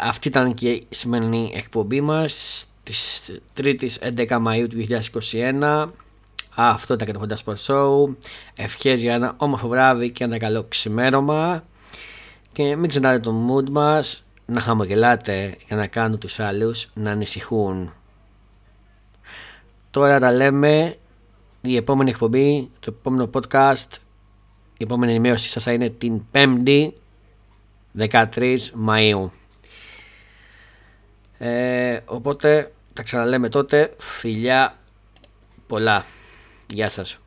αυτή 0.00 0.28
ήταν 0.28 0.54
και 0.54 0.70
η 0.70 0.86
σημερινή 0.90 1.52
εκπομπή 1.54 2.00
μας 2.00 2.66
της 2.82 3.30
3ης 3.56 3.98
11 4.00 4.42
Μαΐου 4.46 4.66
του 4.68 4.86
2021 5.22 5.88
αυτό 6.54 6.94
ήταν 6.94 7.06
και 7.06 7.12
το 7.12 7.22
Honda 7.22 7.44
Sport 7.44 7.66
Show 7.66 8.14
ευχές 8.54 9.00
για 9.00 9.14
ένα 9.14 9.34
όμορφο 9.36 9.68
βράδυ 9.68 10.10
και 10.10 10.24
ένα 10.24 10.38
καλό 10.38 10.64
ξημέρωμα 10.68 11.64
και 12.52 12.76
μην 12.76 12.88
ξεχνάτε 12.88 13.18
το 13.18 13.34
mood 13.48 13.68
μας 13.70 14.24
να 14.46 14.60
χαμογελάτε 14.60 15.56
για 15.66 15.76
να 15.76 15.86
κάνουν 15.86 16.18
τους 16.18 16.40
άλλους 16.40 16.90
να 16.94 17.10
ανησυχούν 17.10 17.92
τώρα 19.94 20.18
τα 20.18 20.32
λέμε 20.32 20.96
η 21.60 21.76
επόμενη 21.76 22.10
εκπομπή, 22.10 22.70
το 22.80 22.94
επόμενο 22.98 23.30
podcast, 23.34 23.96
η 24.78 24.84
επόμενη 24.84 25.12
ενημέρωση 25.12 25.48
σας 25.48 25.62
θα 25.62 25.72
είναι 25.72 25.90
την 25.90 26.22
5η 26.32 26.88
13 27.98 28.56
Μαΐου. 28.86 29.28
Ε, 31.38 32.00
οπότε 32.04 32.72
τα 32.92 33.02
ξαναλέμε 33.02 33.48
τότε. 33.48 33.94
Φιλιά 33.98 34.78
πολλά. 35.66 36.04
Γεια 36.72 36.88
σας. 36.88 37.18